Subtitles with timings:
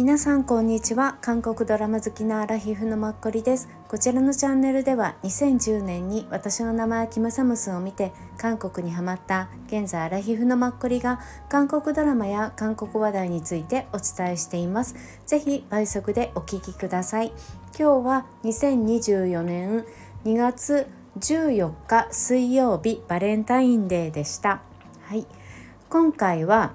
[0.00, 1.18] 皆さんこんにちは。
[1.20, 3.68] 韓国ドラマ好きなアラヒフのマッコリです。
[3.86, 14.96] こちらのチャンネルでは2010年に私の名前キムサムスンを見て韓国にハマった現在アラヒフのマッコリが韓国ドラマや韓国話題についてお伝えしています。
[15.26, 17.34] ぜひ倍速でお聞きください。
[17.78, 19.84] 今日は2024年
[20.24, 20.86] 2月
[21.18, 24.62] 14日水曜日バレンタインデーでした。
[25.02, 25.26] はい。
[25.90, 26.72] 今回は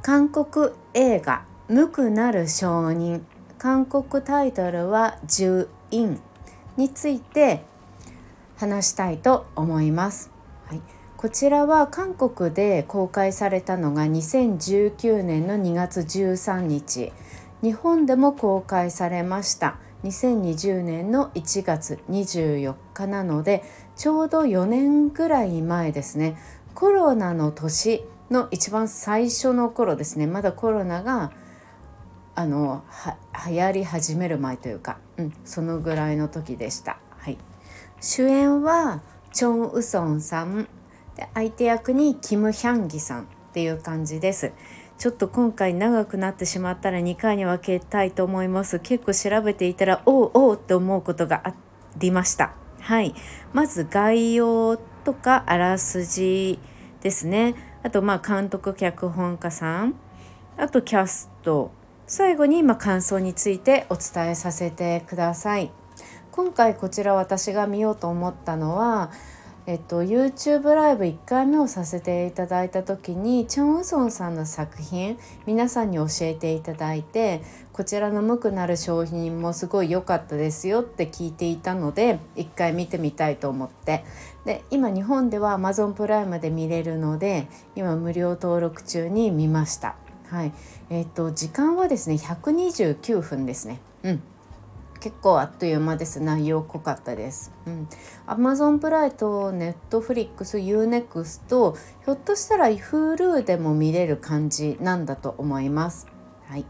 [0.00, 3.24] 韓国映画無垢なる証人
[3.56, 6.20] 韓国タイトルは「十院」
[6.76, 7.64] について
[8.56, 10.30] 話したいと思います。
[10.66, 10.82] はい、
[11.16, 17.12] こちらは韓国で公開されたのが2019年の2月13日。
[17.62, 19.78] 日本でも公開されました。
[20.04, 23.64] 2020年の1月24日なので
[23.96, 26.36] ちょうど4年ぐらい前ですね。
[26.74, 30.26] コロナの年の一番最初の頃ですね。
[30.26, 31.32] まだコロナが
[32.36, 33.16] あのは
[33.48, 36.98] 流行り始める前というか、うん、そのぐらいの時でした。
[37.18, 37.38] はい、
[38.00, 40.68] 主演はチョン・ウソンさん
[41.16, 44.52] で相手役にキム・ヒャンギさんっていう感じです。
[44.98, 48.78] ちょっと今回長くなってしまったら2回に分けたいと思います。
[48.80, 51.54] 結構調べていたらおうおうって思うことがあ
[51.98, 52.54] りました。
[52.80, 53.14] はい、
[53.52, 56.58] まず概要とかあらすじ
[57.00, 57.54] ですね。
[57.82, 59.94] あとまあ監督脚本家さん
[60.56, 61.70] あとキャスト
[62.06, 65.70] 最後に今感想についてお伝えさせてください
[66.32, 69.10] 今回こちら私が見ようと思ったのは
[69.66, 77.40] えっと、YouTube ライブ1回目をさせていただいた時にチョン・ウソンさんの作品皆さんに教えていただいて
[77.72, 84.04] こちらの無垢なる商品もすごい良かったですよって聞いていたので1回見てみたいと思って
[84.44, 90.03] で今日本では Amazon プライムで見れるので今無料登録中に見ました。
[90.34, 90.52] はい、
[90.90, 93.78] えっ、ー、と時間はですね129分ですね。
[94.02, 94.22] うん。
[94.98, 97.52] 結構あっという間です内容濃かったです。
[97.66, 97.88] うん、
[98.26, 106.08] Amazon プライと Netflix、Unext ひょっとしたら Hulu でも見れる感じなんだと思います。
[106.48, 106.66] はい。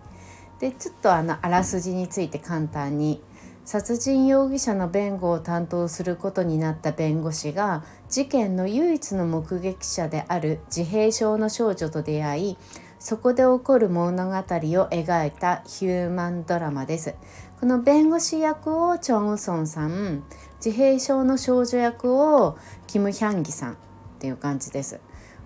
[0.61, 3.23] でちょっとあのあらすじについて簡単に
[3.65, 12.57] 殺人容疑者の弁護を担当することになった弁護士が事件の唯一の目撃者である自閉症の少女と出会い
[13.05, 17.15] そこで起こる物語を描いたヒューマンドラマです。
[17.61, 20.25] この弁護士役をチョン・ウソンさん、
[20.65, 22.57] 自閉症の少女役を
[22.87, 23.77] キム・ヒャンギさんっ
[24.21, 25.01] ていう感じです。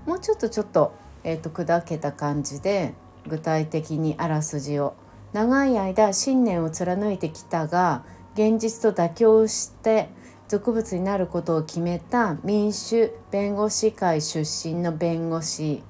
[0.07, 0.93] もうちょっとちょっと,、
[1.25, 2.95] えーと、砕けた感じで
[3.27, 4.95] 具体的にあらすじを
[5.33, 8.05] 長い間信念を貫いてきたが
[8.35, 10.11] 現実と妥協して
[10.47, 15.83] 俗物になることを決めた民主弁護士会出身の弁護士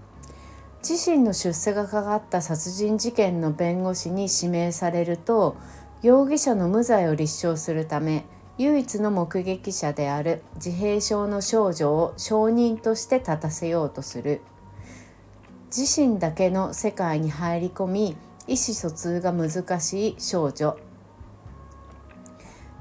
[0.88, 5.54] 自身の出世がかかった殺人事件の弁護士に指名されると
[6.00, 8.24] 容疑者の無罪を立証するため
[8.56, 14.40] 唯一の目撃者である自閉症の少女を証人として立たせようとする。
[15.76, 18.16] 自身だけの世界に入り込み
[18.46, 20.87] 意思疎通が難しい少女。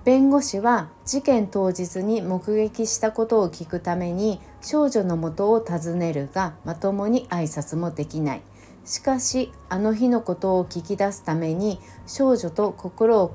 [0.08, 8.42] 弁護士は事件当日に目撃したことを聞くために少女のもとを訪ねるがまともに挨拶もできない。
[8.86, 13.30] しかしあの日のことを聞き出すために少女と心を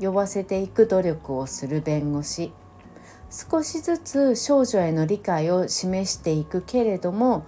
[0.00, 2.52] 通わせていく努力をする弁護士。
[3.30, 7.44] 少しずつ少女への理解を示していくけれども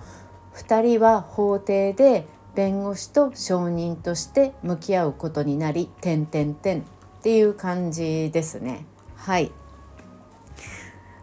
[0.54, 6.84] 2人は法廷で弁護士と証人として向き合うことになり点々点
[7.26, 8.86] っていう感じですね。
[9.16, 9.50] はい。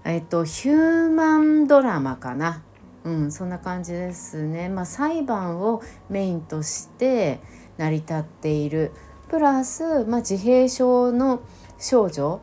[0.03, 2.61] えっとヒューマンドラマかな。
[3.05, 4.67] うんそんな感じですね。
[4.67, 7.39] まあ裁判をメインとして
[7.77, 8.91] 成り立っている。
[9.29, 11.39] プラス、まあ、自閉症の
[11.79, 12.41] 少女。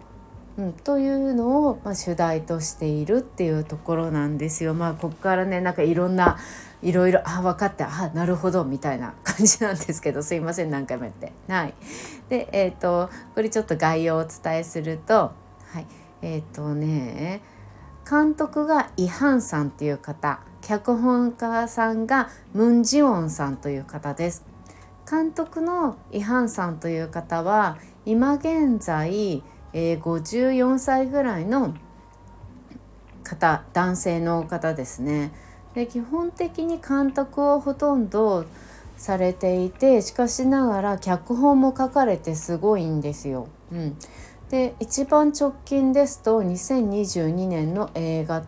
[0.57, 4.73] うん、というのを、まあ、主題としているっていうところなんですよ。
[4.73, 6.39] まあここからねなんかいろんな
[6.83, 11.33] いろいろあ分かってあなるほどみたいな感じなんですけどすいません何回もやって。
[11.49, 11.75] はい、
[12.29, 15.87] でえっ、ー、とこれちょっと概要をお伝えするとはい
[16.23, 17.43] えっ、ー、とね
[18.09, 24.45] 監督がイハンさんっていう方脚本家さんがムン・ジウォンさんという方です。
[25.11, 29.43] 監督のイハンさんという方は今現在、
[29.73, 31.75] えー、54歳ぐらいの
[33.25, 35.33] 方男性の方ですね。
[35.75, 38.45] で基本的に監督をほとんど
[38.97, 43.49] されていてしかしながら脚本も書かれてすごいんですよ。
[43.73, 43.97] うん、
[44.51, 48.45] で一番直近ですと2022年の映画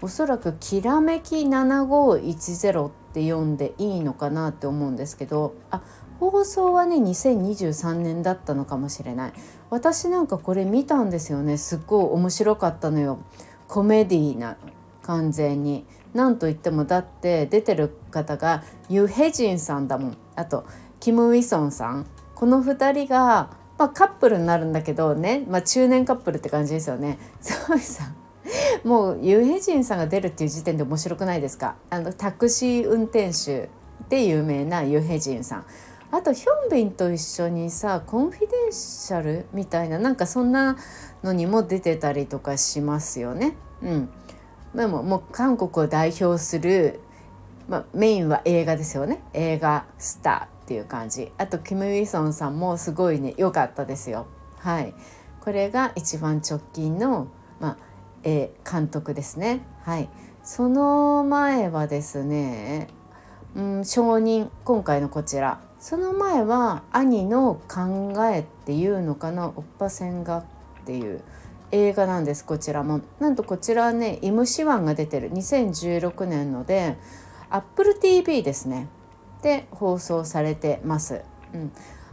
[0.00, 5.82] おそらく「きらめき7510」って読んでいいのかなって思うんですけどあ
[6.18, 9.32] 放送はね2023年だったのかもしれない。
[9.70, 11.56] 私なんかこれ見たんですよね。
[11.56, 13.18] すっごい面白かったのよ。
[13.68, 14.56] コメディーな
[15.02, 15.84] 完全に。
[16.14, 20.16] 何と言ってもだって出てる方がユ・ヘジンさんだもん。
[20.36, 20.64] あと
[21.00, 22.06] キム・ウィソンさん。
[22.34, 27.18] この2人が、まあ、カップルになるんだけどね、まあ、中年カップルって感じですよね。
[27.40, 28.12] すごいさ
[28.84, 31.76] もうユ・ヘジンさんが出るっていう時点で面白くないですか？
[31.90, 33.68] あのタクシー運転手
[34.08, 35.66] で有名なユ・ヘジンさん。
[36.10, 40.76] あとヒョンビンと一緒にさコンフィデンシャルみたいななんかそんな
[41.22, 43.56] のにも出てたりとかしますよね。
[43.82, 44.08] うん、
[44.74, 47.00] でももう韓国を代表する、
[47.68, 49.22] まあ、メインは映画ですよね。
[49.34, 51.30] 映画スターっていう感じ。
[51.38, 54.26] あとキム・ウィソンさんもすごいね良かったですよ。
[54.58, 54.94] はい。
[55.40, 57.28] これが一番直近の、
[57.60, 57.76] まあ
[58.22, 59.60] えー、監督ですね。
[59.82, 60.08] はい、
[60.44, 62.88] その前はですね、
[63.56, 65.60] うん、承認今回のこちら。
[65.80, 69.48] その前は兄の考えっていうのかな？
[69.48, 70.44] おっぱせんがっ
[70.86, 71.22] ていう
[71.72, 73.00] 映画なんですこちらも。
[73.18, 75.32] なんとこちらはねイムシワンが出てる。
[75.32, 76.96] 2016年ので
[77.50, 78.88] Apple TV ですね。
[79.42, 81.22] で放送されてます、
[81.52, 81.72] うん、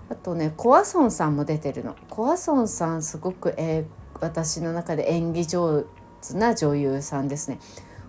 [0.09, 1.95] あとねコアソンさんも出てるの。
[2.09, 3.85] コアソンさんすごく、えー、
[4.21, 5.85] 私の中で演技上
[6.27, 7.59] 手な女優さんですね。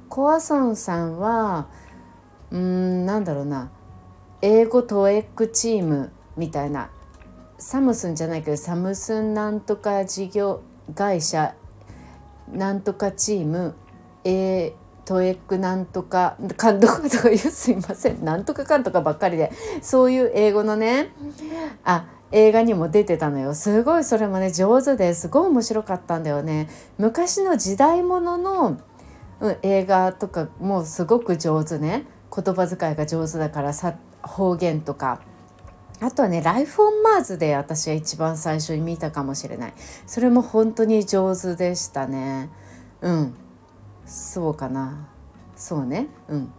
[0.09, 1.69] コアソンさんは
[2.51, 3.71] うーんなんだろうな。
[4.41, 6.91] 英語トエックチームみたいな。
[7.59, 11.55] サムスンじゃないけどサムスンなんとか事業会社
[12.53, 13.75] なんとかチーム
[14.25, 18.25] A トエックなんとか監督とか言うすいません。
[18.25, 19.51] なんとかかんとかばっかりで
[19.83, 21.09] そういう英語のね
[21.85, 23.55] あ映画にも出てたのよ。
[23.55, 26.69] すごいそれもね上手ですごい面白かったんだよね。
[26.99, 28.79] 昔の時代物の、
[29.41, 32.05] うん、映画とかもすごく上手ね。
[32.33, 35.23] 言葉遣いが上手だからさ方言とか。
[36.01, 39.75] あとはね「ライフ・オン・マーズ」で私は一番最初に見たかもしれない。
[40.07, 42.51] それも本当に上手でしたね。
[43.03, 43.35] うん。
[44.07, 45.09] そうかな。
[45.57, 46.09] そうね。
[46.29, 46.53] うん。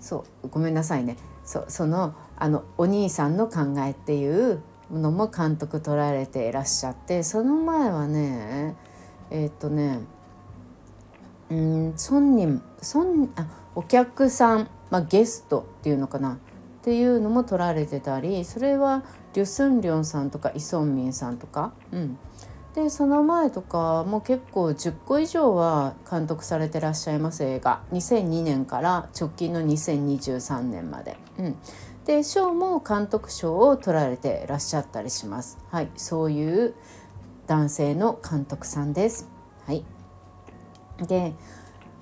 [0.00, 0.48] そう。
[0.48, 1.16] ごめんなさいね。
[1.44, 4.60] そそのあのお兄さんの考えっていう
[4.90, 8.74] のも監督取られていらっしゃってその前はね
[9.30, 10.00] えー、っとね
[11.50, 16.38] うんソンニンソンあお客さん、まあ、ゲストっていうのかな。
[16.84, 22.18] っていうのも撮られてたりそれはリュスンリョンさんとかイ・ソンミンさんとか、うん、
[22.74, 31.16] でその前とかも結構10個以上は監督されてらっしゃいます映画2002年から直近の2023年まで。
[31.38, 31.56] うん
[32.04, 35.56] で賞も監督賞を取られてらっしゃったりします。
[35.70, 36.74] はい、そういう
[37.46, 39.26] 男性の監督さんです。
[39.64, 39.86] はい。
[40.98, 41.32] で、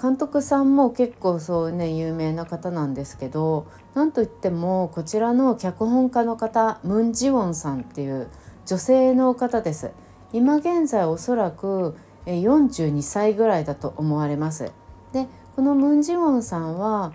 [0.03, 8.27] 監督さんも結構そうね有名な方なんですけどなんといってもこちらの脚本家の方ムン・ジウォンさんっていう
[8.67, 9.93] 女性の方です。
[10.33, 11.95] 今現在おそらく
[12.27, 14.73] 42歳ぐらいだと思われます。
[15.13, 17.13] でこのムン・ジウォンさんは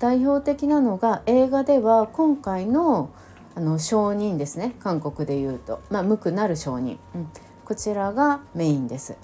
[0.00, 3.10] 代表的なのが映画では今回の
[3.54, 7.28] あの証人ですね韓国でいうと、まあ、無垢なる証人、うん、
[7.64, 9.16] こちらがメインです。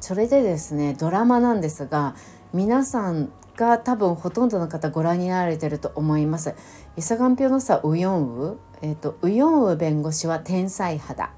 [0.00, 2.14] それでですねドラマなんですが
[2.52, 6.54] 皆さんが多分ほとんどの方ご覧になられてると思います。
[6.96, 11.30] イサガンピョのさウヨンウ、えーと、ウヨンウ弁護士は天才肌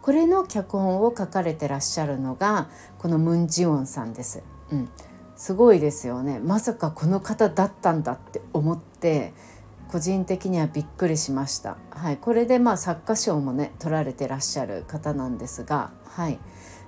[0.00, 4.42] これの脚本を書かれてらっしゃるのがこのムン・ジウォンさんです。
[4.70, 4.88] うん、
[5.36, 9.32] すごいですよねまさかこの方だったんだって思って
[9.90, 11.76] 個人的にはびっくりしました。
[11.90, 16.38] はい、これでまあ作家賞もね取られてらっしゃる方なんですが、はい、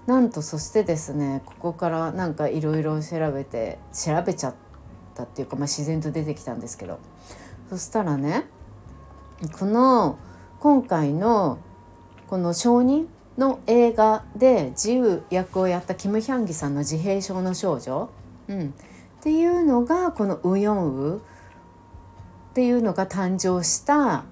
[0.06, 4.54] なんとそしてですねここからなんかいろいろ調べて調べちゃっ
[5.14, 6.98] たっていうか、まあ、自然と出てきたんですけど。
[7.68, 8.46] そしたらね
[9.58, 10.18] この
[10.58, 11.58] 今回の
[12.28, 18.10] この証人の映画で自由役をやったキム・ヒャンギさんの自閉症の少女、
[18.48, 21.20] うん、っていうのがこのウヨンウ
[22.58, 24.24] っていうのが誕生した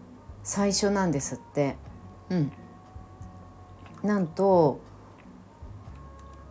[0.43, 1.77] 最初なんですって。
[2.29, 2.53] うん、
[4.03, 4.81] なんと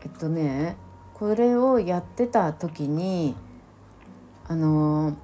[0.02, 0.78] えっとね
[1.14, 3.36] これをやってた時に
[4.48, 5.18] あの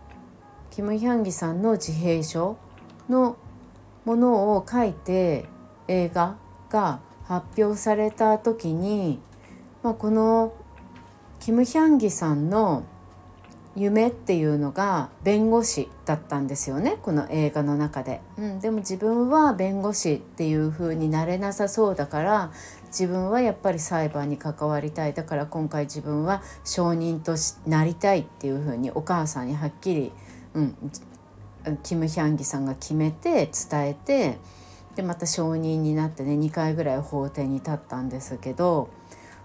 [0.72, 2.58] キム・ヒャンギさんの自閉症
[3.08, 3.38] の
[4.04, 5.46] ものを書いて
[5.88, 6.36] 映画
[6.70, 9.22] が発表された時に、
[9.84, 10.54] まあ、この
[11.40, 12.84] キム・ヒャンギさんの
[13.76, 22.52] 夢っていうのが弁護士だったんですよねこの映画の中で、うん、でも自分は弁護士っていう風になれなさそうだから
[22.88, 25.14] 自分はやっぱり裁判に関わりたい。
[25.14, 27.36] だから今回自分は証人と
[27.66, 30.12] なりたいっていう風にお母さんにはっきり、
[30.54, 30.76] うん、
[31.84, 34.38] キム・ヒャンギさんが決めて伝えて
[34.96, 38.90] でまた証人になってね2回ぐらい法廷に立ったんですけど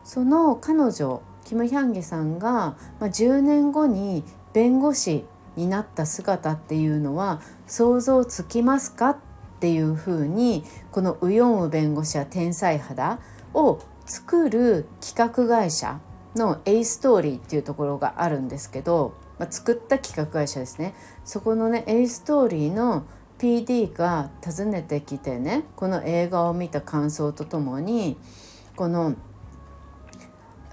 [0.04, 5.24] その彼女キム・ヒャンギさんが、まあ、10年後に弁護士
[5.54, 9.16] になった姿っていうのは想像つきますかっ
[9.60, 13.20] ていうふうにこのウヨンウ弁護士は天才肌
[13.54, 16.00] を作る企画会社
[16.34, 20.94] の A ストーリーっていうところがあるんですけど、まあ、作った企画会社ですね。
[21.24, 23.04] そこのね A ストーリーの
[23.38, 28.16] PD が訪ねてきてねこの映画を見た感想とともに
[28.74, 29.14] この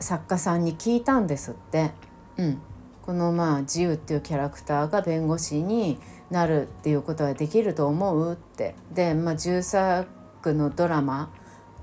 [0.04, 1.92] 作家さんに聞いたんですって。
[2.38, 2.62] うん、
[3.04, 10.08] このまあ自由っていうキャラクターが弁護士になるっていうことはできると思うってで、まあ、重作
[10.54, 11.30] のドラマ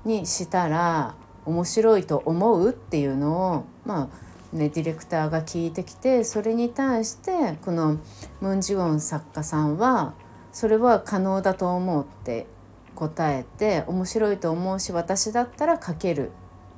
[0.03, 4.09] にしたら面白いと思うっていうのをま
[4.53, 7.97] あねディレクターが聞いてきてそれに対してこの
[8.41, 10.13] ムン・ジウォン作家さんは
[10.51, 12.47] それは可能だと思うって
[12.95, 16.31] 答えて面白いと思うし私だったら書ける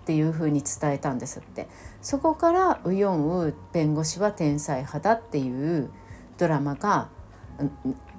[0.04, 1.70] っていうふうに伝えたんですって。
[2.02, 5.90] そこからウヨンウ弁護士は天才派だっていう
[6.38, 7.08] ドラマが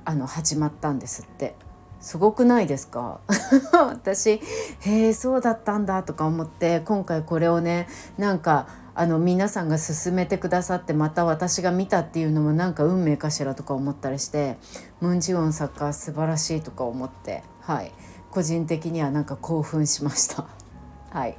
[0.07, 1.55] あの始まったんですって。
[2.01, 3.21] すごくないですか？
[3.73, 4.41] 私
[4.81, 7.87] へえそうだったんだとか思って今回これをね
[8.19, 14.57] なんかあの皆さんが勧めてくださってまた私が見たっていうのもなんか運命かしらとか思ったりして
[15.01, 17.93] ムン・ジウォン作家素晴らしいとか思ってはい。
[18.31, 20.45] 個人的にはなんか興奮しました。
[21.11, 21.39] はい。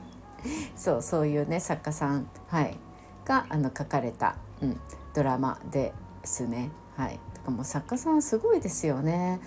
[0.75, 2.77] そうそういうね作家さん、はい、
[3.25, 4.79] があの書かれた、うん、
[5.13, 6.71] ドラマですね。
[6.95, 9.39] はい、とかも作家さんすごいですよね。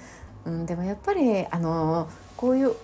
[0.45, 2.75] うん、でもやっぱりあのこういう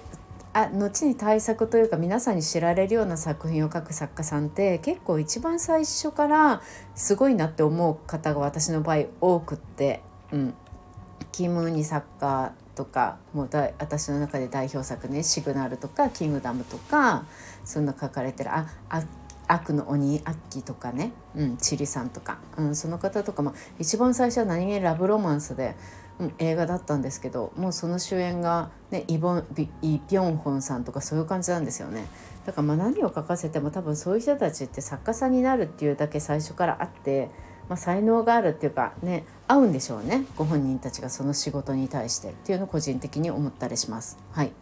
[0.52, 6.62] あ後に対策というか皆さんに知られるような作品を書く作家さんって結構一番最初から
[6.94, 10.54] すごいなって思う方が私の場合多くって、うん、
[11.32, 17.24] キム・ニ作家とかもうだ私の中で代表作ね「シグナル」とか「キングダム」とか
[17.64, 18.50] そんな書かれてる。
[18.50, 19.02] ああ
[19.46, 25.76] 悪の鬼アッキーとかね、うん、チリさんとか、うん、その方とかも一番最初は何気にラブロマンスで、
[26.18, 29.44] うん、映画だったんですけどもうその主演が、ね、イボン
[29.82, 32.06] イ・ビョンホンさんとかそういう感じなんですよね。
[32.46, 37.30] だからまあ何を書かせても多分そういう人たちって作家さんになるっていうだけ最初からあって、
[37.68, 40.24] まあ、才能があるっていうかね合うんでしょうね。
[40.36, 44.18] ご本人たちがその仕事に対してっていうのを個人的に思ったりします。
[44.32, 44.52] はい、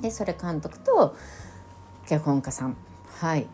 [0.00, 1.14] でそれ監督と
[2.06, 2.76] 脚本家さん
[3.20, 3.46] はい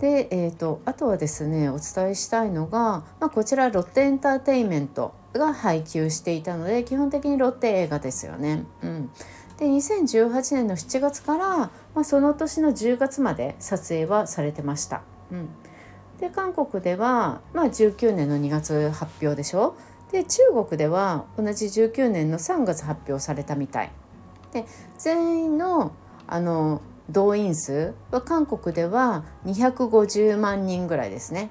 [0.00, 8.64] で、えーと、あとはですねお伝えしたいのが、まあ、こちらロッテエンターテインメントが配給していたので基本的にロッテ映画ですよね。
[8.82, 9.10] うん、
[9.58, 15.02] で2018年の7月から、まあ、その年の10月まで撮影はされてました。
[15.30, 15.48] うん、
[16.18, 19.76] で韓国では、まあ、19年の2月発表でしょ？
[20.10, 23.92] で中国では同じ19年の3月発表されたみたい。
[24.52, 24.64] で
[24.98, 25.92] 全員の
[26.26, 26.80] あの
[27.12, 31.50] 動員数は韓国では250万人ぐらいですね。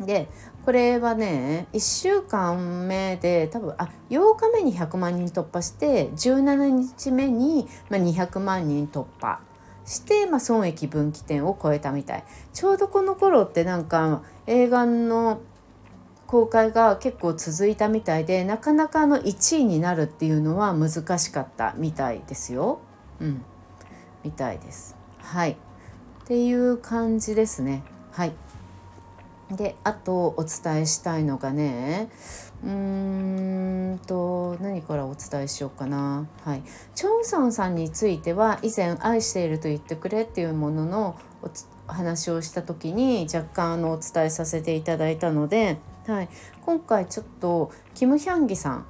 [0.00, 0.28] うん、で
[0.64, 9.40] これはね1週間目で多分あ8日目に100万人突破して17日目に、まあ、200万人突破
[9.84, 15.40] して、まあ、損益分岐点を超えたみたいちょうどこの頃ってなんか映画の
[16.26, 22.80] 公開が結構続いたみたいでなかなかの1位になるっていうのは難しかったみたいですよ。
[23.20, 23.44] うん
[24.24, 24.96] みたいです。
[25.18, 25.52] はい。
[25.52, 25.56] っ
[26.26, 27.82] ていう感じですね。
[28.12, 28.32] はい。
[29.56, 32.08] であとお伝えしたいのがね
[32.64, 36.62] うーんと何からお伝えしようかなはい
[36.94, 41.16] チョンソンさんについては以前「愛していると言ってくれ」っていうものの
[41.88, 46.28] お話をした時に若干あのお伝えさせていただいたので、はい、
[46.64, 48.86] 今回ちょっとキム・ヒャンギさん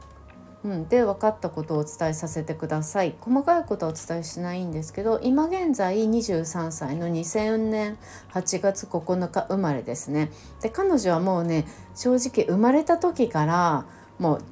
[0.64, 3.14] うん、で分かったことをお伝えさせてください。
[3.20, 7.98] 細かいことはお伝えしないんですけど今現在23歳の2000年
[8.32, 10.30] 8月9日生まれですね。
[10.60, 11.66] で彼女はもうね
[11.96, 13.86] 正直生まれた時から
[14.18, 14.44] もう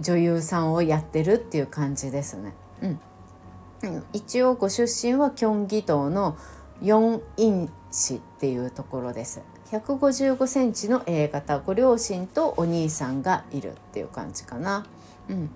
[0.00, 6.36] 女優さんをやってるっていう感じですね、うん、一応ご出身はキョンギ道の
[6.82, 9.42] ヨンイン市っていうところです。
[9.70, 14.84] 155センチの A 型ご両親とお兄さんがいるっていう感じかな。
[15.28, 15.50] うん、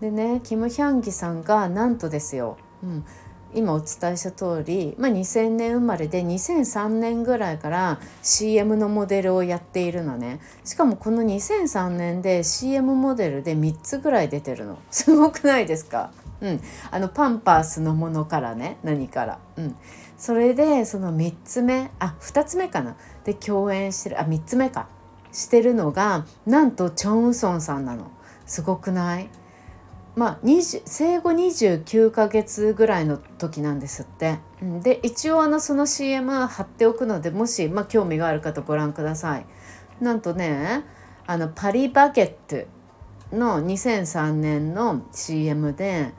[0.00, 3.04] でねキム・ヒャンギさんがなんとですよ、うん、
[3.54, 10.40] 今お伝えした通り、まあ、2000年生まれで2003年ぐらいから CM のモデルをやっているのね。
[10.64, 14.78] しかもこの2003年で CM モデルで3つぐらい出てるの。
[14.90, 16.12] すごくないですか？
[16.40, 16.60] うん、
[16.90, 19.74] あのパンパースのものからね何から、うん、
[20.16, 22.96] それでその3つ目あ2つ目かな。
[23.24, 24.88] で共演してるあ3つ目か。
[25.32, 28.10] してるのがなんとチョン・ウソンさんなの。
[28.48, 29.30] すごくない？
[30.16, 34.40] まあ、生後29ヶ月ぐらいの時なんですって。
[34.82, 39.46] で一応あのその CM 貼っておくのでもし、まあ、興味がある方ご覧ください。
[40.00, 40.82] なんとね
[41.28, 42.66] あのパリバゲッ
[43.30, 46.12] トの2003年の CM で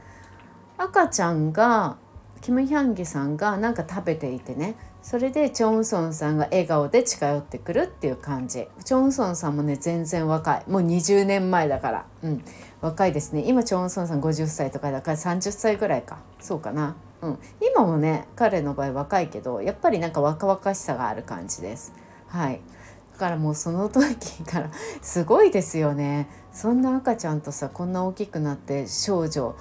[0.78, 1.98] 赤ちゃんが
[2.40, 4.76] キム・ヒャンギさんがなんか食べていてね
[5.10, 8.68] それでチョンソンさんが笑顔で近寄ってくるっていう感じ。
[8.86, 10.64] チョンソンさんもね全然若い。
[10.70, 12.06] もう20年前だから。
[12.22, 12.44] うん。
[12.80, 13.44] 若いですね。
[13.48, 16.20] 今チョンソンさん50歳とかだから30歳ぐらいか。
[16.40, 16.96] そうかな。
[17.24, 17.40] うん。
[17.60, 21.92] 今もね彼の場合若いけどやっぱりなんか若々しさがある感じです。
[22.28, 22.62] はい。
[23.14, 24.70] だからもうその時から
[25.02, 26.30] すごいですよね。
[26.54, 29.56] そんな赤ちゃんとさこんな大きくなって少女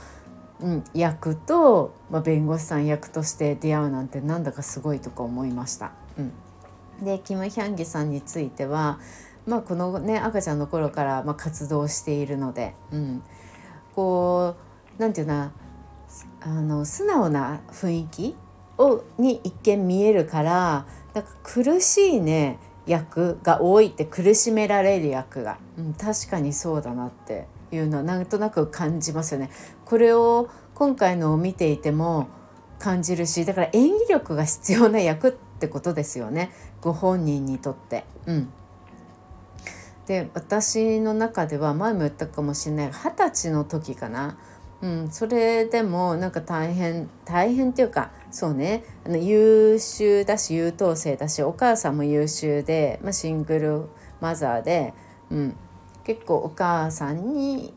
[0.61, 5.93] うん、役と、まあ、弁護士さん役として出会うなんてなんだかすごいとか思いました。
[6.19, 8.99] うん、でキム・ヒャンギさんについては、
[9.47, 13.23] まあ、このね赤ちゃんの頃からまあ活動しているので、うん、
[13.95, 14.57] こ
[14.99, 15.53] うなんていうな
[16.41, 18.37] あの素直な雰囲気
[18.79, 29.51] をに一見見えるからなんか苦しいね役が多いって苦しめられる役が、うん、確かにそうだなっていうのはなんとなく感じますよね。
[29.85, 32.29] これを今回のを見ていても
[32.79, 36.53] 感じるしだから演技力が必要な役ってことですよね。
[36.81, 38.05] ご本人にとって。
[38.27, 38.49] うん。
[40.07, 44.39] で私の中では前も言ったかもしれない二十歳の時かな、
[44.81, 48.85] うん、それでもなんか大変大変っていうかそうね。
[49.05, 53.85] あの優秀だし優等生だしお母さんも優秀で、まあ、シングル
[54.21, 54.95] マザーで、
[55.31, 55.57] うん、
[56.09, 57.75] 結構お母さんに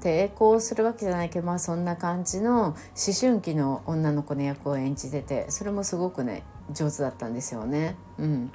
[0.00, 2.76] 抵抗するわけじゃないけどまあそんな感じの思
[3.20, 7.96] 春期の女の子の役を演じててそれもすごくね上手だったんですよね。
[8.16, 8.52] うん、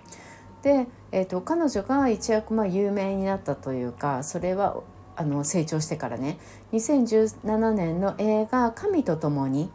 [0.62, 4.78] で、えーと、彼女が一躍まあ有名になったというかそれは
[5.18, 6.38] あの成長してからね。
[6.72, 9.70] 2017年の映画「神と共に」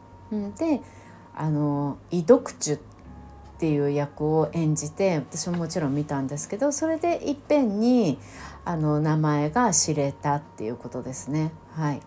[0.56, 0.80] で
[1.36, 2.80] あの「異読中」
[3.54, 8.18] っていう役を演じて私ももちろん見たんですけどそれでいっぺんに
[8.64, 11.52] あの名前が知れたっていうことですね。
[11.72, 12.00] はい、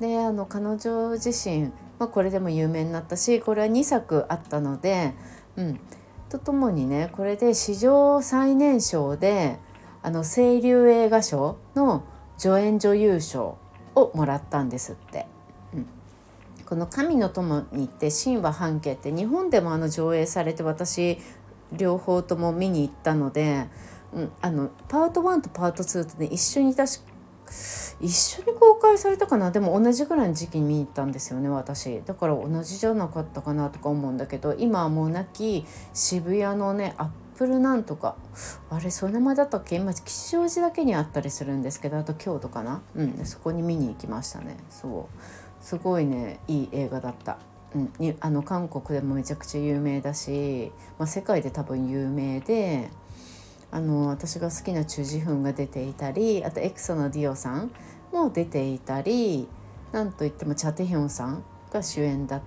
[0.00, 5.14] であの彼女自身、まあ、これでも有名になったしこれは2作あったので、
[5.56, 5.80] うん、
[6.28, 9.58] とともにねこれで史上最年少で
[10.02, 12.04] あの清流映画賞の
[12.38, 13.58] 助演女優賞
[13.94, 15.26] をもらったんですって。
[16.66, 21.18] この「神の友に」って神話半径って日本でもあの上映されて私
[21.72, 23.68] 両方とも見に行ったので
[24.12, 27.00] うん、あのパート1とパート2とね一緒に確か
[28.00, 29.50] 一緒に公開されたかな？
[29.50, 32.02] でも同じぐらいの時期に見に行ったんですよね私。
[32.02, 35.64] だから同じじゃなかったかなとか思うんだけど今はもうなき
[35.94, 38.16] 渋谷のねアップルなんとか
[38.70, 39.76] あれその名前だったっけ？
[39.76, 42.82] 今吉祥寺だけにあったりするんですけどあと京都かな？
[42.96, 44.56] うんそこに見に行きましたね。
[44.68, 45.64] そう。
[45.64, 47.38] すごいねいい映画だった。
[47.74, 52.88] うん、にあの韓国でもめちゃくちゃ有名だし、まあ、世界で多分有名で
[53.70, 57.70] あの私が好きなチュ・ジフンが出ていたりあとエクソのディオさん
[58.12, 59.48] も出ていたり
[59.92, 62.42] なんといってもチャ・テヒョンさんが主演だっ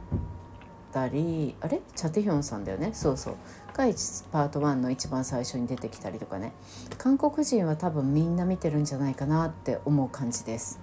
[0.92, 1.82] たりあれ？
[1.96, 2.92] チャ・テヒョンさんだよね？
[2.94, 3.36] そうそう。
[3.74, 3.86] が
[4.32, 6.52] パート1の一番最初に出てきたりとかね。
[6.98, 10.80] 韓国人は多分みんな見てるんじゃないかなって思う感じです。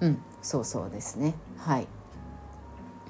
[0.00, 1.34] うんそうそうですね。
[1.58, 1.86] はい。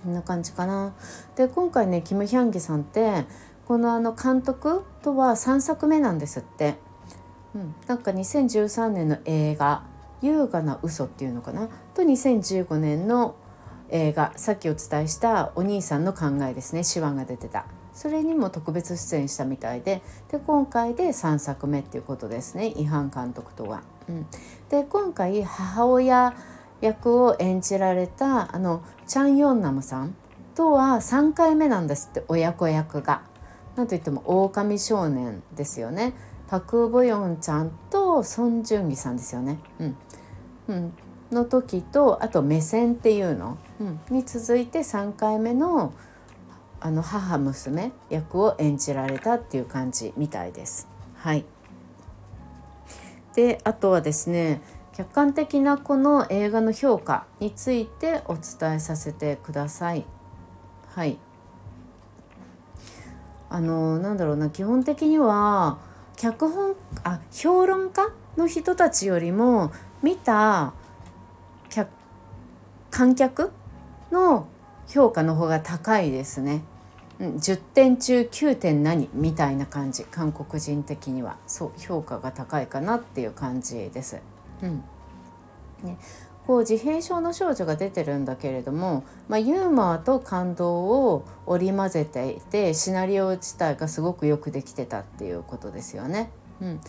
[0.02, 0.94] こんな感じかな。
[1.36, 3.24] で今回ねキム・ヒャンギさんって
[3.70, 6.74] このあの監督とは3作目なんですって、
[7.54, 9.84] うん、なんか2013年の映画
[10.20, 11.68] 「優雅な嘘っていうのかな？
[11.94, 13.36] と2015年の
[13.90, 16.82] 映画さっきお伝えしたお兄さんの考えですね。
[16.82, 17.64] 手話が出てた。
[17.94, 20.02] それにも特別出演したみたいで。
[20.32, 22.66] で今回で3作目っていうことですね。
[22.66, 23.82] 違反監督とは。
[24.08, 24.26] うん、
[24.68, 26.34] で今回母親
[26.80, 30.16] 役を演じられたあのチャン・ヨンナムさん
[30.56, 32.24] とは3回目なんですって。
[32.26, 33.29] 親子役が。
[33.76, 36.14] なんといっても狼少年ですよね。
[36.48, 39.58] パク・ボヨンちゃんとソン・ジュンギさんですよね。
[39.78, 39.96] うん。
[40.68, 40.92] うん、
[41.30, 45.92] の時とあと目線っていうの、うん、に続いて3回目の
[46.82, 50.88] あの母娘役を演じられたっていう感じみたいです。
[51.16, 51.44] はい、
[53.34, 54.62] であとはですね
[54.94, 60.04] 客観的なこの映画の評価についてお伝えさせてください。
[60.88, 61.18] はい。
[63.50, 65.78] あのなんだろうな基本的には
[66.16, 70.72] 脚本あ評論家の人たちよりも見た
[72.90, 73.52] 観客
[74.10, 74.48] の
[74.88, 76.62] 評価の方が高いですね。
[77.20, 79.08] うん、10点中9点何？
[79.12, 80.04] みたいな感じ。
[80.04, 81.36] 韓国人的には。
[81.46, 84.18] そう評価が高いかなっていう感じです。
[84.62, 84.82] うん。
[85.82, 85.96] ね、
[86.46, 90.74] こう自閉症の少女が出てるんだけれども、まあ、ユーモアと感動
[91.12, 96.30] を織り交ぜていてシナリオ自体がすごくよくできてたっていうことですよね。
[96.60, 96.80] うん、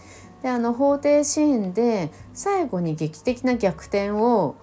[0.41, 4.55] であの法廷シーンで最後に劇的な逆転を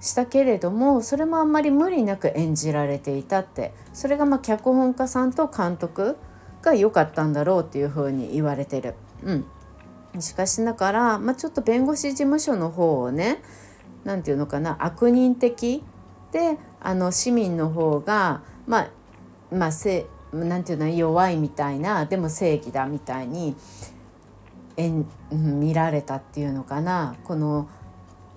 [0.00, 6.16] したけれどもそれもあんまり無理なく演じられていたってそれがま脚本家さんと監督
[6.62, 8.94] が良かったんだろうっていうふうに言われてる。
[9.22, 9.44] うん、
[10.20, 13.42] しかしながら、まあ、ちょっと弁護士事務所の方をね
[14.06, 15.82] 何て言うのかな悪人的？
[16.32, 18.90] であの市民の方がまあ
[19.54, 23.56] まあせなんていうの弱いみたいなでも正義だみたいに
[24.76, 27.16] えん見られたっていうのかな。
[27.24, 27.68] この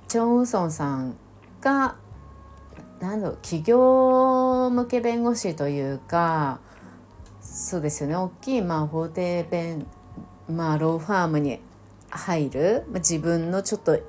[0.08, 1.16] チョン・ウソンさん
[1.62, 1.96] が
[3.00, 6.60] なんだろう企業向け弁護士というか
[7.42, 8.16] そうですよね。
[8.16, 9.86] 大きいまあ法廷弁
[10.50, 11.60] まあローファームに
[12.10, 14.00] 入る、まあ、自分のちょっと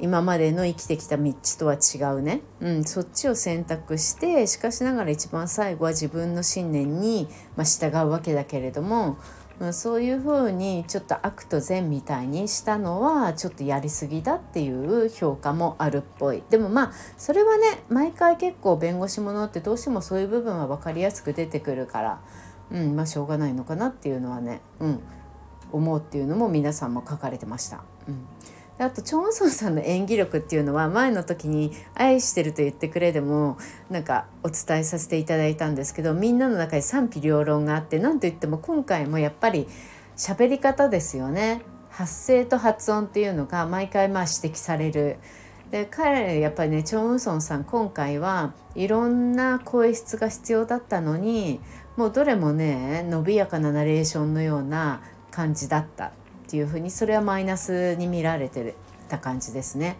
[0.00, 9.18] 今までの生きてきた道とは違うね、うん、そっちを選択してしかしながら一番最後は自分の信念に、まあ、従うわけだけれども、
[9.58, 16.42] うん、そういうふうにちょっと悪と善みたいにしたのはちょっとやりすぎだっていう評価もあるっぽい。
[16.48, 22.20] でもまあそれはね毎回結構弁護士ものってどうしてもそういう部分は分かりやすく出てくるから、
[22.70, 25.00] うんまあ、しょうがないのかなっていうのはね、うん、
[25.72, 27.82] 思うっていうのも皆さんも書かれてました。
[28.08, 28.24] うん。
[28.80, 33.58] あとチョンソンさんの演技力っていうのは前の時に「愛してると言ってくれ」でも
[33.90, 39.68] なんかお伝えさせていただいたんですけどみんなの中に賛否両論があって何と言っても今回もやっぱり
[40.16, 45.18] 喋り方ですよね発声と発音っていうのが毎回まあ指摘される。
[45.70, 51.60] で彼やっぱりねチョン・ウソンさん今回はいろんな声質が必要だったのに
[51.96, 56.10] もうどれもね伸びやかなナレーションのような感じだった
[56.50, 58.74] っていうふうにそれはマイナスに見られて
[59.08, 59.98] た感じですね。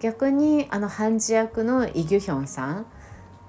[0.00, 2.84] 逆にあのハンジ役のイ・ギュヒョンさんっ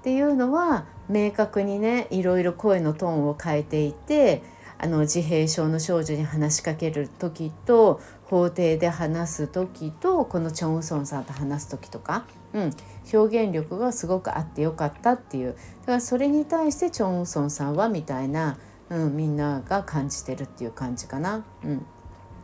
[0.02, 4.42] ていうのは明確にねいろいろ声のトーンを変えていて
[4.76, 12.70] あの自閉症の少女に話しかける時と法廷で話す時とこのチョン・ウソンさんと話す時とか、うん、
[13.14, 18.58] 表現力がすごくあってよかったっていうだからそれに対してチョン・ウソンさんはみたいな、
[18.90, 21.46] うん、みんなが感じてるっていう感じかな。
[21.64, 21.86] うん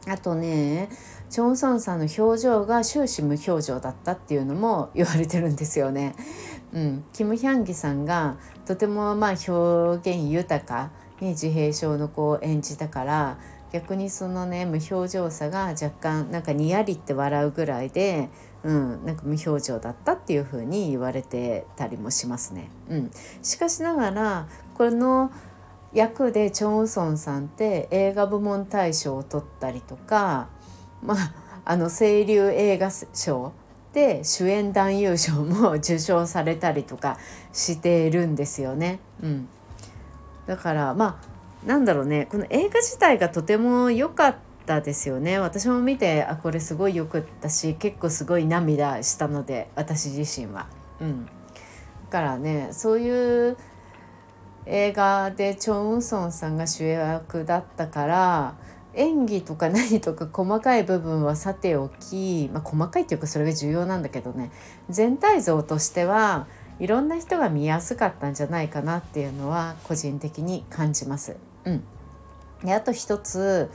[0.09, 0.89] あとね
[1.31, 6.15] チョンソンさんの表情が終始無表情だったっていうのも言われてるんですよね。
[6.73, 10.91] うん、キム・ヒャンギさんがとてもまあ表現豊か
[11.21, 13.39] に自閉症の子を演じたから
[13.73, 18.31] 逆にそのね無表情さが若干なんかにやりって笑うぐらいで、
[18.63, 22.71] うん、なんか無表情だったっていう風に言われてたりもしますね。
[22.89, 23.11] うん、
[23.43, 25.31] しかしながらこの
[25.93, 30.49] 役でチョン・ウソンさんって映画部門大賞を取ったりとか、
[31.03, 33.53] まあ、あの清流映画賞
[33.93, 37.19] で主演男優賞も受賞されたりとか
[37.53, 39.01] しているんですよね。
[39.23, 39.49] うん、
[40.47, 50.67] だからまあなんだろうねこの映画自体がとても良かったですよね私も見てあこれすごいよくったし結構すごい涙したので私自身は。
[51.01, 51.31] うん、だ
[52.11, 53.57] からねそういう
[54.71, 58.55] 映画でチョン・ウソンさんが主役だったから
[58.93, 64.51] 演技とか何とか細かい部分はさておき、まあ、細かいっていうかそれが重要なんだけどね
[64.91, 66.47] 全体像としては
[66.81, 71.37] いろんな人が見やすかったんじゃないかなっていうのは個人的に感じます。
[71.65, 71.83] うん、
[72.63, 73.71] であと一つ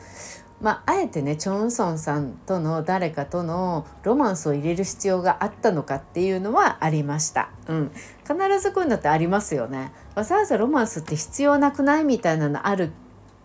[0.63, 7.49] まあ、あえてねチョン・ウソンさんとの誰かとのロマンスを入れる必要があったのかっていうのはありました。
[7.67, 9.91] うん、必ずこういうのってありますよね。
[10.15, 12.93] わざわざロマンスって必要なくないみたいなのある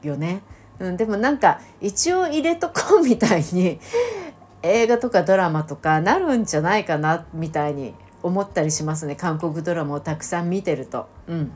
[0.05, 0.43] よね。
[0.79, 3.81] うん、でもなんか一応入れとこうみたいに
[4.63, 11.09] 映画とかドラマとかなるんじゃないかなみたいに思ったりしますね韓国ドラマをたくさん見てると。
[11.27, 11.51] うん、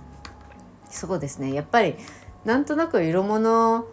[0.90, 1.94] そうですねやっぱり
[2.44, 3.86] なんとなく色物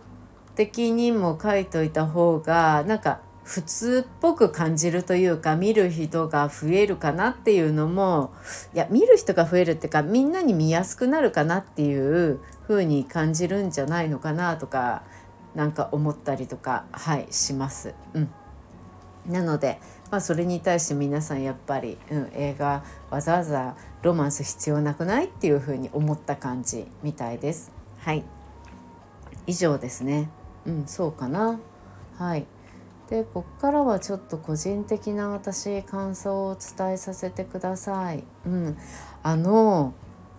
[0.59, 8.33] 的にも書いといた方がなんか普通っぽく感じるというか見る人が増えるかなっていうのも
[8.75, 15.03] いや見る人が増えるっていうかみんなに見やすくなるかなっていう風に感じるんじゃないのかなとか
[15.55, 17.95] なんか思ったりとかはいします。
[18.13, 18.29] うん、
[19.27, 19.79] なので、
[20.11, 27.71] まあ、それに対して皆さんやっぱり、うん、映画わざわざロマンス必要なくないっていう風に思った感じみたいです。
[27.99, 28.25] はい
[29.47, 30.29] 以上ですね。
[30.65, 31.59] うんそうかな。
[32.17, 32.45] はい。
[33.09, 38.23] でこっからはちょっと個人的な私感想をお伝えさせてください。
[38.45, 38.77] うん。
[39.23, 39.93] あの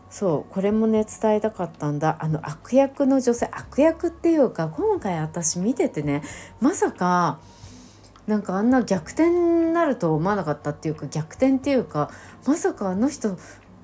[0.08, 2.16] そうこれもね伝えたかったんだ。
[2.20, 6.22] あの悪役の女性悪役っていうか今回私見ててね
[6.60, 7.40] まさか
[8.28, 12.10] なんかあんな逆転になると思わなかったっていうか逆転っていうか
[12.46, 13.36] まさかあの人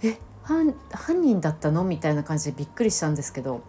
[0.02, 0.74] え犯
[1.22, 1.82] 人だったの？
[1.82, 3.62] みたいな感じでびっくりしたんですけど。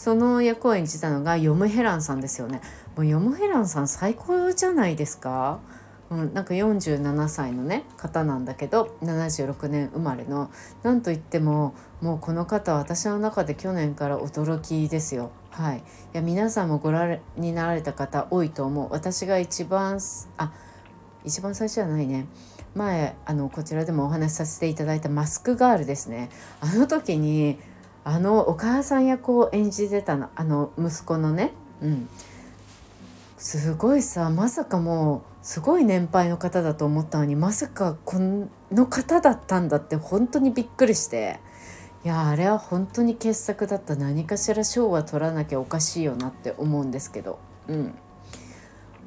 [0.00, 2.62] その役を演じたのがヨムヘランさんですよね。
[2.96, 5.60] もうヨムヘランさん最高じゃないですか。
[6.08, 10.50] うん、なんか47歳のね方なんだけど76年生まれの。
[10.82, 15.32] なんといってももうこの方は私の中で去年から驚きですよ。
[15.50, 15.82] はい、い
[16.14, 18.88] や皆さんもご覧になられた方多いと思う。
[18.90, 20.00] 私が一番
[20.38, 20.54] あ
[21.26, 22.26] 一番最初じゃないね。
[22.74, 26.30] 前あのこちらでもお話しさせていただいたマスクガールですね。
[26.62, 27.58] あの時に
[28.04, 32.08] あのお母さん役を演じてたのあの息子のね、うん、
[33.36, 41.40] すごいさまさかもうすごい年配の方だと思ったのにまさかこの方だったんだって本当にびっくりして。
[42.02, 43.94] いやあれは本当に傑作だった。
[43.94, 47.38] 何かしら賞は取らなきゃおかしいよなって思うんですけど。
[47.68, 47.94] うん。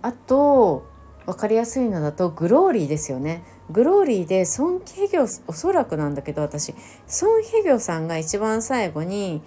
[0.03, 0.85] あと
[1.25, 3.43] 分かりやすいのだとグローリーですよね。
[3.71, 6.73] グローリーでソン・ヒギョおそらくなんだけど私
[7.07, 9.41] ソン・ヒギョさんが一番最後に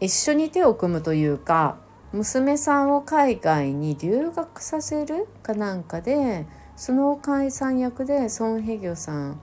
[0.00, 1.76] 一緒に手を組むというか
[2.12, 9.40] 娘さんを海外に留学させるかなんかでその解散役でソン・ヘギョさん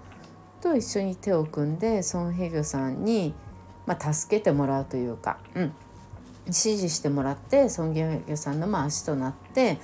[0.60, 3.34] と一緒に手を組んでソン・ヘギョさんに、
[3.86, 5.74] まあ、助けてもらうというか、うん、
[6.46, 9.78] 指示してもらってソン・ヘギョさんのまあ足となって、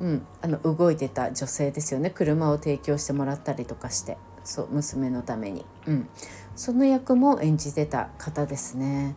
[0.00, 2.10] うん、あの動いてた女性ですよね。
[2.10, 4.16] 車を提供してもらったりとかして。
[4.44, 6.08] そう娘のために、うん、
[6.56, 9.14] その役も演じてた方ですね。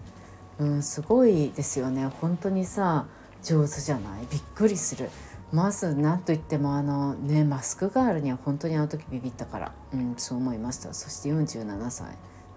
[0.60, 2.06] うん、すごいですよね。
[2.20, 3.06] 本当にさ
[3.41, 4.28] 上手じゃない？
[4.30, 5.10] びっくりする。
[5.54, 10.94] まず何と言ってもあのねマスクガールには本当にあの時ビビったから、うん、そう思いました。
[10.94, 12.08] そして47歳。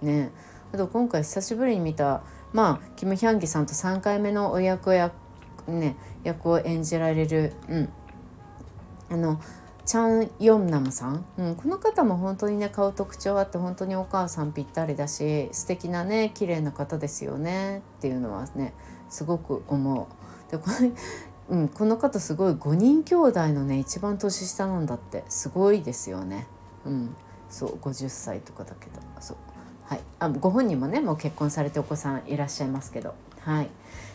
[0.03, 0.33] ね。
[0.73, 5.13] あと今回久しぶりに見たまあキム・ヒャンギさんと3回目のお役や、
[5.69, 7.89] ね、役を演じられる、うん、
[9.11, 9.41] あの
[9.85, 18.73] チャン・ヨンナムさん、うん、この方も本当にね顔特徴あって本当にお母さんぴったりだし素敵なね綺麗な方ですよねっていうのはね
[19.11, 20.09] すごく思
[20.49, 20.51] う。
[20.51, 20.91] でこれ
[21.51, 26.47] うん、この方すごい5人兄弟のね一番年下なんだってすごいですよね。
[26.87, 27.17] うん、
[27.51, 29.37] そう50歳とかだけどそう
[29.85, 33.69] はいあご本人もねもう結婚されてお子さんいらっしゃいますけどはい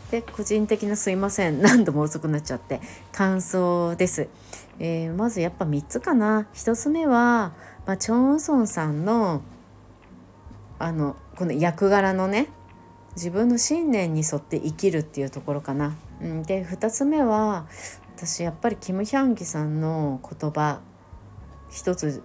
[0.09, 4.27] で個人的なすいません 何度も遅くなっちゃって感想です。
[4.79, 7.53] えー、まずやっぱ3つかな1つ目は、
[7.85, 9.41] まあ、チョン・ウソンさんの
[10.79, 12.47] あのこの役柄のね
[13.15, 15.97] 自分の信念に沿って生きるっていうところかな。
[16.21, 17.67] うん、で2つ目は
[18.15, 20.79] 私やっぱりキム・ヒャンギさんの言葉
[21.69, 22.23] 一つ、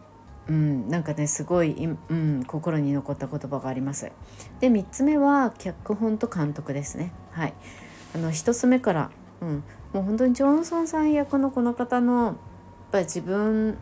[0.48, 1.72] うん、なんかねすごい、
[2.08, 4.12] うん、心に残った言葉があります。
[4.60, 7.12] で3つ目は脚本と監督ですね。
[7.32, 7.54] はい、
[8.14, 12.34] あの1つ目から、うん、もう本当にジョンソンさん役のこの方のやっ
[12.92, 13.76] ぱり自分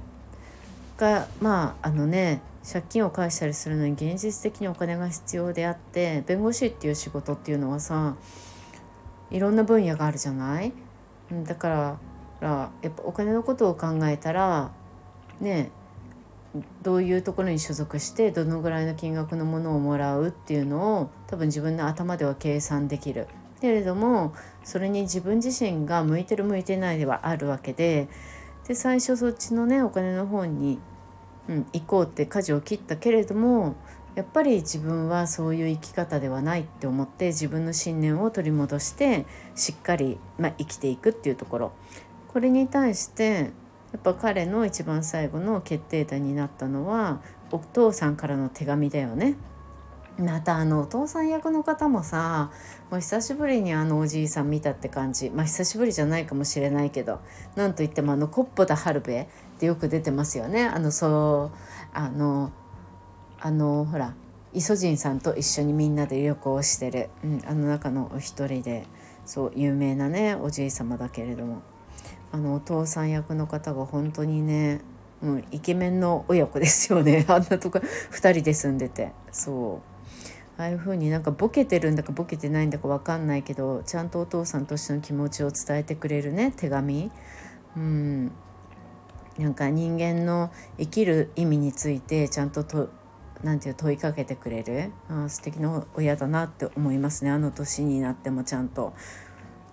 [0.96, 8.16] がまああのね借金を返したりするのに現実的にお金が必要であって弁護士っていう仕事っていうのはさ
[9.30, 10.72] いろんな分野があるじゃない？
[11.44, 11.98] だか
[12.40, 14.70] らやっぱお金のことを考えたら
[15.40, 15.70] ね
[16.82, 23.26] どういうところに所属してどのぐらいの金額のものをもらうっていうのを多分自分の頭では計算できる。
[23.62, 28.09] けれどもそれに自分自身が向いてる向いてないではあるわけで
[28.66, 30.81] で最初そっちのねお金の方に、
[31.48, 33.77] うん、行こうって舵を切ったけれども
[34.16, 41.72] やっぱり自分はそういう生き方ではないって思って自分の信念を取り戻してしっかり、まあ、生きていくっていうところ
[42.33, 43.53] これに対して
[43.92, 47.22] やっぱ彼の一番最後の決定打になったのは
[47.53, 49.37] お父さんからの手紙だよね。
[50.18, 52.51] またあのお父さん役の方もさ
[52.90, 55.31] もう久しぶりにあのおじいさん見たって感じ。
[55.31, 57.20] まあ久しぶりじゃないかもしれないけど
[57.57, 59.22] なんといってもあのコッポダ・ハルベ
[59.57, 60.64] ってよく出てますよね。
[60.64, 61.59] あのそう
[61.94, 62.53] あの
[63.40, 64.14] あのほら
[64.53, 68.87] イソジンさんと一緒にみんなで旅行してる、うん、あの中のお一人で
[69.25, 71.62] そう有名なねおじい様だけれども。
[72.33, 74.81] あのお父さん役の方が本当にね、
[75.22, 77.25] うん、イケメンの親子ですよね。
[77.29, 79.12] あんなとこ2人で住んでて。
[79.31, 79.91] そう。
[80.58, 87.10] ああいう風になんかボケてるんだかボケてないんだか分かんないけどちゃんとお父さんとしての気持ちを伝えてくれるね手紙。
[87.76, 88.32] うん。
[89.38, 92.90] なんか人間の生きる意味についてちゃんとと
[93.42, 94.92] なんていう問いかけてくれる。
[95.08, 97.30] あ素敵な親だなって思いますね。
[97.30, 98.92] あの年になってもちゃんと。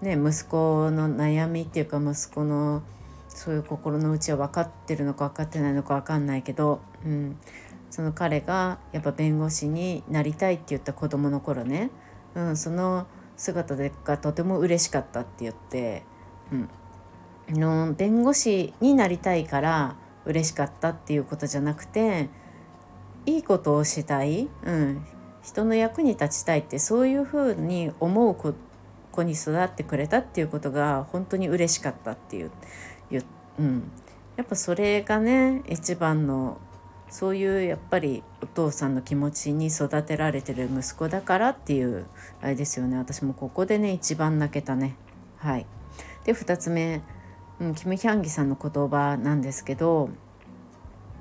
[0.01, 2.81] ね、息子の悩みっていうか息子の
[3.27, 7.37] そういう心の内は分かってるのか分かってないのか分かんないけど、うん、
[7.89, 11.91] その彼がやっぱ弁護士になりたいって言った子供の頃ね、
[12.36, 16.04] うん、その姿がとても嬉しかったって言って、
[16.52, 22.30] うん、の弁護士になりたいから嬉しかったっていうことじゃなくて
[23.25, 25.06] いいことをしたい、うん、
[25.41, 28.54] 人の役に立ちたいってそういうふうに思う子
[29.12, 32.52] 子に育ってくれたっていうことが本当に嬉しかったっていう。
[33.58, 33.91] うん、
[34.38, 36.60] やっぱそれがね一番の
[37.09, 42.05] そういうやっぱりお父さんの気持ちに育てられてる息子だからっていう
[42.41, 42.97] あれですよね。
[42.97, 44.95] 私もここでね一番泣けたね。
[45.37, 45.65] はい。
[46.25, 47.01] で2つ目、
[47.59, 50.09] うん、キム・ヒャンギさんの言葉なんですけど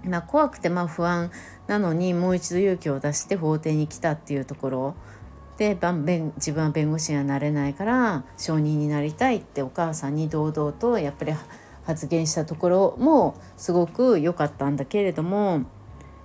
[0.04, 1.30] まあ、怖くてまあ不安
[1.66, 4.94] なのにもう一度勇気を出して法廷に来たっていうところ。
[5.56, 5.76] で
[6.36, 11.34] 自分は弁護士にはなれないから証人になりたいってお母さんに堂々とやっぱり
[11.84, 15.62] 発言したところもすごく良かったんだけれども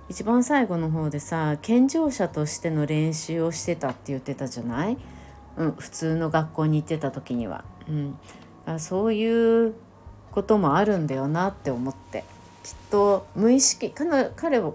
[0.08, 4.98] 一番最後の方でさ健常者としての練習をしてたって言ってたじゃない、
[5.56, 8.18] うん、普通の学校に行ってた時には、うん、
[8.66, 9.74] あそういう
[10.30, 12.24] こともあるんだよなって思って。
[12.64, 14.72] きっと無意識彼彼女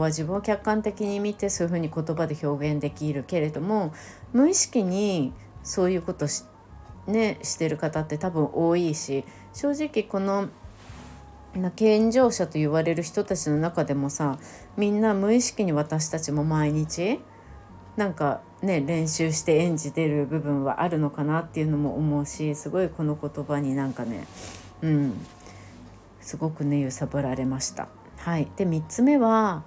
[0.00, 3.94] は自分を客観的に見てそういうふうに言葉で表現できるけれども
[4.32, 6.42] 無意識にそういうことし,、
[7.06, 10.48] ね、してる方って多分多いし正直この
[11.76, 14.38] 健常者と言われる人たちの中でもさ
[14.76, 17.20] みんな無意識に私たちも毎日
[17.96, 24.26] なんかね練習して演じてる部分はあるのかなっていうのも思うしすごいこの言葉になんかね
[24.80, 25.26] うん
[26.20, 27.88] すごくね揺さぶられました。
[28.18, 29.64] はい、で3つ目は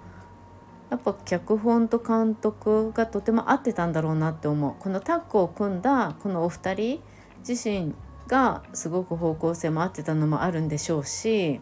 [0.90, 7.02] やっぱ脚本と監督がとても合ってたんだろうなって思うこのタッグを組んだこのお二人
[7.46, 7.94] 自身
[8.28, 11.60] がすごく方向性も合ってたのもあるんでしょうし、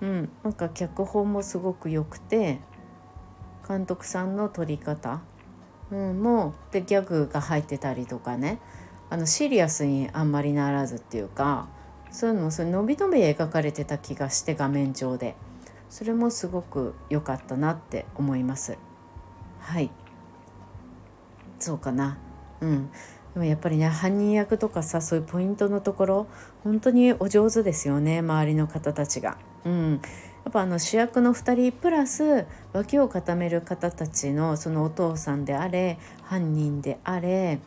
[0.00, 2.60] うん、なんか脚本もすごく良くて
[3.66, 5.20] 監督さんの撮り方、
[5.90, 8.60] うん、もでギャグが入ってたりとかね。
[9.10, 11.66] あのシリアスにあんまりならずっていうか
[12.10, 15.34] そういうのもそれ伸び伸び描かれてた気がして画面上で。
[15.90, 18.76] それもすごく良かったなって思います。
[19.60, 19.90] はい。
[21.58, 22.18] そうかな。
[22.60, 22.90] うん。
[23.38, 26.26] でもやっぱりね犯人役とかさそういうポイントのところ
[26.64, 29.38] 本当にお上手ですよね周りの方たちが。
[29.64, 29.98] うん、や
[30.48, 37.60] っぱあの主役の2人プラス脇を固める方たちのそのお父さんであれ犯人であれ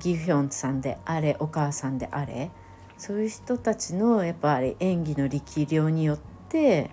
[0.00, 2.50] ギフョンさんであれお母さんであれ
[2.96, 6.90] そういう人たちのやっぱり演技の力量によって、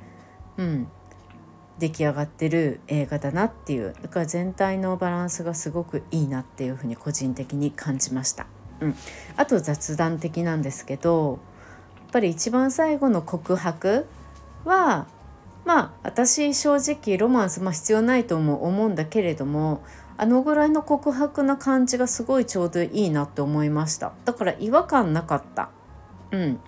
[0.58, 0.88] うん、
[1.80, 8.48] 出来上がってる映画だなっていうだから全体のバランスがすごくいいなっていうふうに個人的に感じました。
[8.82, 8.96] うん、
[9.38, 11.40] あと雑談的なんですけど
[11.98, 14.06] やっぱり一番最後の告白
[14.66, 15.08] は
[15.66, 19.82] まあ私正直ロマンス、まあ、必要ないとも思うんだけれども
[20.18, 24.14] あのぐらいの告白な感じがすごいちょうどいいなって思いました。
[24.24, 25.70] だから違和感なかった。
[26.32, 26.60] うん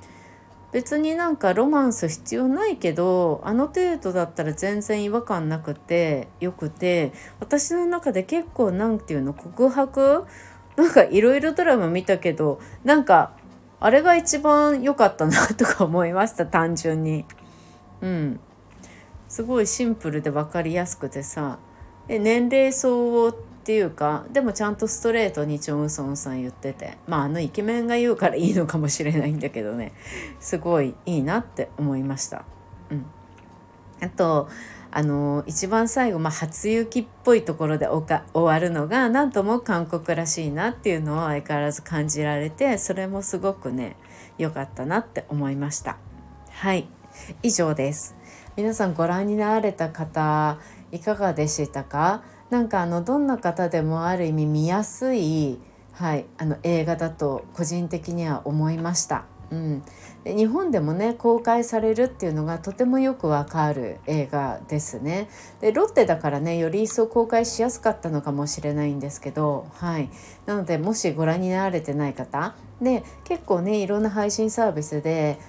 [0.78, 10.26] 別になんかロマンス必要ないけどあの程度だったら全然違和感なくてよくて私の中で結構何て言うの告白？
[10.76, 13.32] なんかいろいろドラマ見たけどなんか
[13.80, 17.26] あれが一番良かったなとか思いました単純に。
[18.02, 18.40] うん。
[19.28, 21.58] すごいシンプルで分かりやすくてさ。
[22.08, 23.34] 年齢相応
[23.68, 26.98] っていうかでもちゃんとストレートにチョン・ウソンさん言ってて。
[27.06, 29.92] まああのイケメンが言うからいいのかもしれないんだけどね。
[30.40, 32.46] すごいいいなって思いました。
[32.90, 33.06] うん、
[34.02, 34.48] あと
[34.90, 43.98] あの一番最後、まあ、初雪っぽいところで終わるのがなんとも韓国らしいなっていうのを相変わらず感じられてそれもすごくね
[44.38, 45.98] 良かったなって思いました。
[46.52, 46.88] はい。
[47.44, 48.16] 以上です。
[48.56, 50.58] 皆さんご覧になられた方
[50.94, 52.24] いかがでしたか？
[52.50, 55.60] なんかあのどんな方でもある意味見やすい、
[55.92, 59.26] はい、あの映画だと個人的には思いました。
[59.50, 59.84] うん、
[60.26, 65.30] で日本でもね公開されるっていうのがとてもよくわかる映画ですね。
[65.62, 70.10] でロッテだからねより一層公開しやすかったのかもしれないんですけどはい。
[70.46, 75.40] なのでもしご覧になられてない方で結構ねいろんな配信サービスで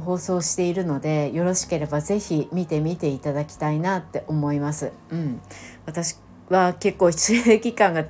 [0.00, 4.92] 放送しているのでよろしければ是非見てみていただきたいなって思います。
[5.10, 5.40] うん、
[5.86, 6.16] 私
[6.48, 8.04] は結構出演期間が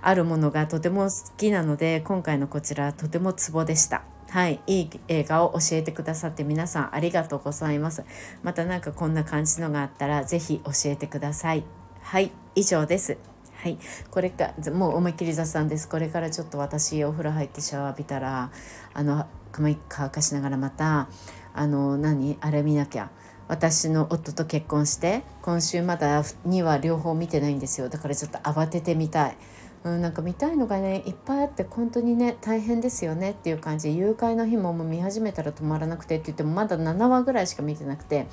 [0.00, 4.02] あるものがとても好きなので今回のこちらとてもツボでした。
[4.30, 8.04] はい、いい映画を教えてくださって皆さんありがとうございます。
[8.42, 11.64] また何かこんな感じのがあったら是非教えてください。
[12.02, 13.16] はい、以上です。
[13.64, 13.78] はい、
[14.10, 15.88] これかもう思いっきり雑談です。
[15.88, 18.50] これからちょっと私お風呂入ってシャワー浴びたら
[18.92, 19.26] あの
[19.88, 21.08] 乾かしながらまた
[21.52, 22.36] あの何？
[22.40, 23.10] あれ見なきゃ
[23.46, 29.36] 私の夫と結婚して今週まだ2話両方見てないんですよだからちょっと慌ててみたい
[29.84, 38.26] うん、なんか見たいのがねいっぱいあって本当にね大変ですよねっていう感じで誘拐の日ももう見始めたら止まらなくてって言ってもまだ7話ぐらいしか見てなくて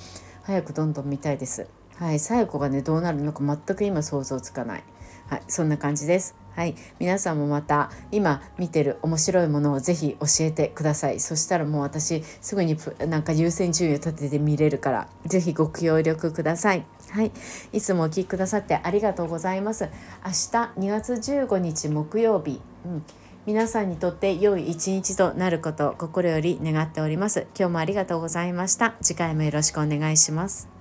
[0.44, 1.68] 早くどんどん見たいです。
[1.98, 4.84] はい、最後がねどうなるのか全く今想像つかない。
[5.28, 6.41] はい、そんな感じです。
[6.56, 11.20] はい、皆さんもまた今見てる面白いものをぜひ教えてください。
[11.20, 12.78] そしたらもう私すぐに
[13.08, 16.86] なんか優先順位を立てて見れるからぜひご協力ください。
[17.12, 17.32] はい、
[17.74, 19.90] いつもお聴きくださってありがとうございます。
[20.26, 20.34] 明日
[20.78, 23.04] 2月15日木曜日、うん、
[23.46, 27.48] 皆さんにとって良い一日となることを心より願っております。
[27.58, 28.96] 今日もありがとうございました。
[29.02, 30.81] 次回もよろしくお願いします。